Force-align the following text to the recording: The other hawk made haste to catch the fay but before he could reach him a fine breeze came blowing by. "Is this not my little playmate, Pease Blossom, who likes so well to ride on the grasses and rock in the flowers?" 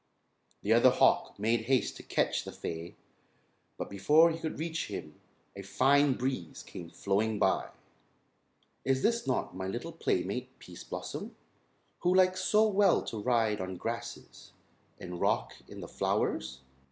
The 0.63 0.73
other 0.73 0.89
hawk 0.89 1.37
made 1.37 1.65
haste 1.65 1.95
to 1.97 2.01
catch 2.01 2.43
the 2.43 2.51
fay 2.51 2.95
but 3.77 3.87
before 3.87 4.31
he 4.31 4.39
could 4.39 4.57
reach 4.57 4.87
him 4.87 5.13
a 5.55 5.61
fine 5.61 6.13
breeze 6.13 6.63
came 6.63 6.91
blowing 7.05 7.37
by. 7.37 7.69
"Is 8.83 9.03
this 9.03 9.27
not 9.27 9.55
my 9.55 9.67
little 9.67 9.91
playmate, 9.91 10.57
Pease 10.57 10.83
Blossom, 10.83 11.35
who 11.99 12.15
likes 12.15 12.43
so 12.43 12.67
well 12.67 13.03
to 13.03 13.21
ride 13.21 13.61
on 13.61 13.73
the 13.73 13.77
grasses 13.77 14.53
and 14.99 15.21
rock 15.21 15.53
in 15.67 15.81
the 15.81 15.87
flowers?" 15.87 16.61